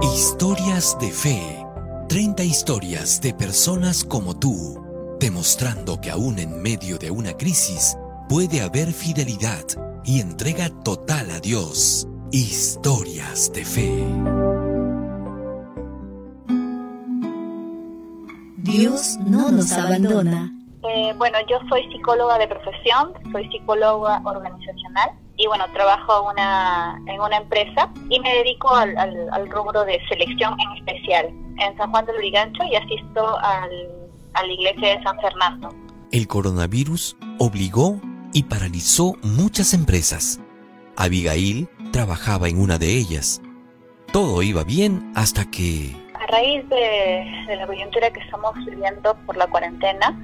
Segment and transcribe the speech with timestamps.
[0.00, 1.66] Historias de fe.
[2.08, 7.98] 30 historias de personas como tú, demostrando que aún en medio de una crisis
[8.28, 9.64] puede haber fidelidad
[10.04, 12.06] y entrega total a Dios.
[12.30, 14.04] Historias de fe.
[18.58, 20.52] Dios no nos abandona.
[20.88, 27.20] Eh, bueno, yo soy psicóloga de profesión, soy psicóloga organizacional y bueno, trabajo una, en
[27.20, 31.26] una empresa y me dedico al, al, rubro de selección en especial
[31.58, 33.70] en San Juan del Brigancho y asisto al,
[34.34, 35.70] a la iglesia de San Fernando.
[36.10, 38.00] El coronavirus obligó
[38.34, 40.40] y paralizó muchas empresas.
[40.96, 43.40] Abigail trabajaba en una de ellas.
[44.12, 45.94] Todo iba bien hasta que...
[46.14, 50.18] A raíz de, de la coyuntura que estamos viviendo por la cuarentena,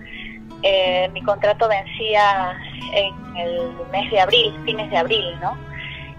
[0.62, 2.58] eh, mi contrato vencía
[2.92, 5.56] en el mes de abril, fines de abril, ¿no?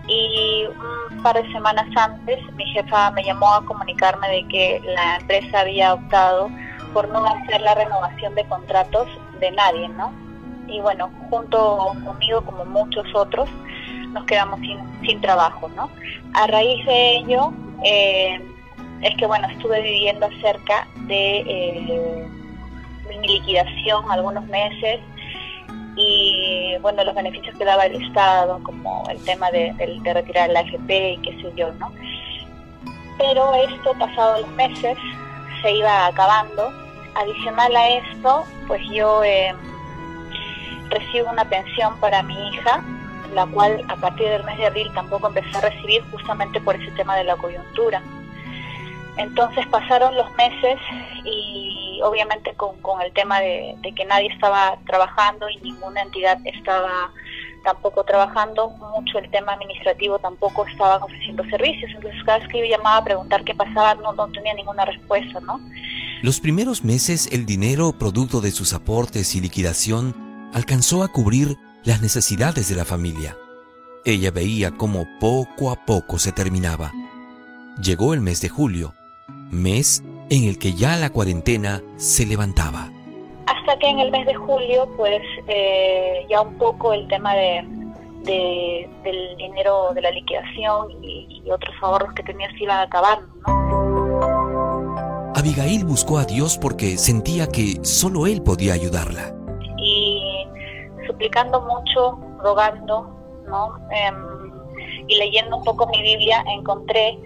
[0.08, 0.66] Y
[1.12, 5.62] un par de semanas antes mi jefa me llamó a comunicarme de que la empresa
[5.62, 6.50] había optado
[6.94, 9.08] por no hacer la renovación de contratos
[9.40, 10.14] de nadie, ¿no?
[10.68, 13.50] Y bueno, junto conmigo, como muchos otros,
[14.12, 15.90] nos quedamos sin, trabajo, ¿no?
[16.34, 17.52] A raíz de ello,
[17.84, 18.40] eh,
[19.02, 22.28] es que bueno, estuve viviendo cerca de eh,
[23.10, 25.00] mi liquidación algunos meses
[25.96, 31.14] y bueno, los beneficios que daba el Estado, como el tema de, retirar la AFP
[31.14, 31.92] y qué sé yo, ¿no?
[33.18, 34.98] Pero esto, pasado los meses,
[35.62, 36.72] se iba acabando.
[37.16, 39.54] Adicional a esto, pues yo eh,
[40.90, 42.84] recibo una pensión para mi hija,
[43.34, 46.92] la cual a partir del mes de abril tampoco empecé a recibir justamente por ese
[46.92, 48.02] tema de la coyuntura.
[49.18, 50.78] Entonces pasaron los meses
[51.24, 57.12] y obviamente con, el tema de, que nadie estaba trabajando y ninguna entidad estaba
[57.64, 61.92] tampoco trabajando, mucho el tema administrativo tampoco estaba ofreciendo servicios.
[61.96, 65.40] Entonces cada vez que yo llamaba a preguntar qué pasaba no, no tenía ninguna respuesta,
[65.40, 65.60] ¿no?
[66.22, 72.02] Los primeros meses el dinero producto de sus aportes y liquidación alcanzó a cubrir las
[72.02, 73.38] necesidades de la familia.
[74.06, 76.92] Ella veía cómo poco a poco se terminaba.
[77.82, 78.95] Llegó el mes de julio
[79.56, 82.92] mes en el que ya la cuarentena se levantaba.
[83.48, 87.64] Hasta que en el mes de julio, pues eh, ya un poco el tema de,
[88.26, 93.28] del dinero de la liquidación y, otros ahorros que tenía se iban acabando.
[95.36, 99.36] Abigail buscó a Dios porque sentía que solo Él podía ayudarla.
[99.78, 100.48] Y
[101.06, 103.16] suplicando mucho, rogando,
[103.48, 103.78] ¿no?
[103.92, 104.52] Em,
[105.08, 107.20] y leyendo un poco mi Biblia, encontré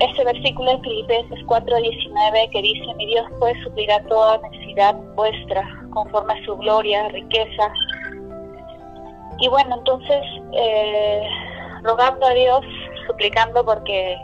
[0.00, 6.34] este versículo de Filipenses 4:19 que dice, mi Dios puede suplir toda necesidad vuestra conforme
[6.34, 7.72] a su gloria, riqueza.
[9.38, 10.22] Y bueno, entonces,
[10.52, 11.22] eh,
[11.82, 12.64] rogando a Dios,
[13.06, 14.16] suplicando porque,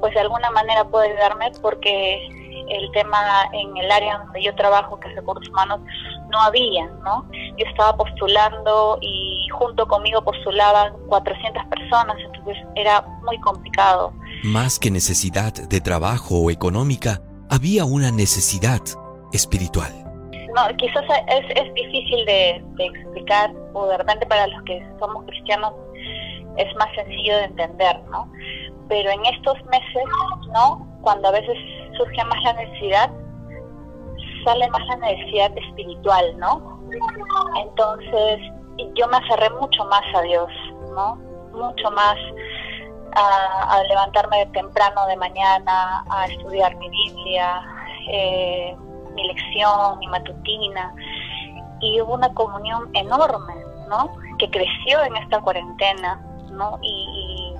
[0.00, 2.20] pues de alguna manera puede ayudarme, porque
[2.68, 3.18] el tema
[3.52, 5.80] en el área donde yo trabajo, que es recursos humanos,
[6.30, 7.26] no había, ¿no?
[7.32, 14.12] Yo estaba postulando y junto conmigo postulaban 400 personas, entonces era muy complicado.
[14.44, 18.80] Más que necesidad de trabajo o económica, había una necesidad
[19.32, 19.92] espiritual.
[20.52, 25.24] No, quizás es, es difícil de, de explicar, o de repente para los que somos
[25.26, 25.72] cristianos
[26.56, 28.28] es más sencillo de entender, ¿no?
[28.88, 30.04] Pero en estos meses,
[30.52, 30.88] ¿no?
[31.02, 31.56] Cuando a veces
[31.96, 33.12] surge más la necesidad,
[34.44, 36.82] sale más la necesidad espiritual, ¿no?
[37.60, 38.40] Entonces,
[38.96, 40.50] yo me aferré mucho más a Dios,
[40.96, 41.14] ¿no?
[41.52, 42.16] Mucho más
[43.14, 47.62] a, levantarme temprano de mañana, a estudiar mi Biblia,
[48.08, 48.76] eh,
[49.14, 50.94] mi lección, mi matutina.
[51.80, 53.54] Y hubo una comunión enorme,
[53.88, 54.12] ¿no?
[54.38, 56.78] Que creció en esta cuarentena, ¿no?
[56.82, 57.54] Y,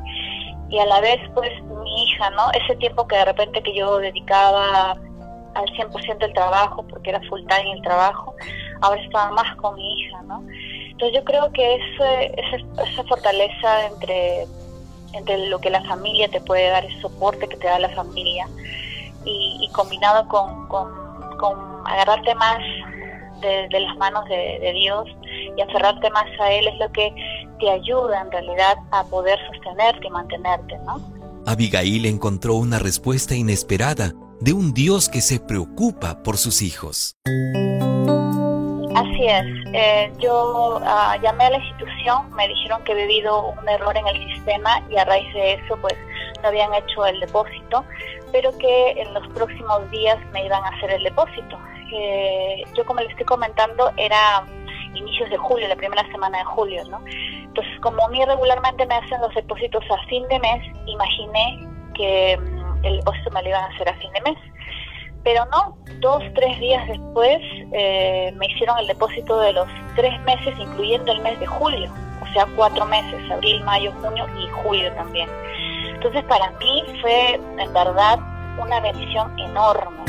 [0.68, 2.50] y a la vez, pues, mi hija, ¿no?
[2.52, 4.92] Ese tiempo que de repente que yo dedicaba
[5.54, 8.34] al 100% del trabajo, porque era full time el trabajo,
[8.80, 10.42] ahora estaba más con mi hija, ¿no?
[10.90, 14.46] Entonces yo creo que esa fortaleza entre,
[15.12, 18.48] entre lo que la familia te puede dar, ese soporte que te da la familia,
[19.24, 21.02] y, combinado con, con,
[21.86, 22.58] agarrarte más
[23.40, 25.08] de, las manos de, de, Dios
[25.56, 27.12] y aferrarte más a Él es lo que
[27.58, 31.00] te ayuda en realidad a poder sostenerte y mantenerte, ¿no?
[31.46, 37.16] Abigail encontró una respuesta inesperada de un Dios que se preocupa por sus hijos.
[38.94, 43.68] Así es, eh, yo ah, llamé a la institución, me dijeron que había habido un
[43.68, 45.94] error en el sistema y a raíz de eso pues
[46.42, 47.84] no habían hecho el depósito,
[48.32, 51.58] pero que en los próximos días me iban a hacer el depósito.
[51.94, 54.44] Eh, yo como les estoy comentando era
[54.94, 57.00] inicios de julio, la primera semana de julio, ¿no?
[57.06, 62.36] Entonces como a mí regularmente me hacen los depósitos a fin de mes, imaginé que
[62.38, 64.38] mm, el depósito me lo iban a hacer a fin de mes.
[65.24, 67.38] Pero no, dos, tres días después
[67.72, 72.32] eh, me hicieron el depósito de los tres meses, incluyendo el mes de julio, o
[72.32, 75.28] sea, cuatro meses, abril, mayo, junio y julio también.
[75.94, 78.18] Entonces para mí fue en verdad
[78.60, 80.02] una bendición enorme.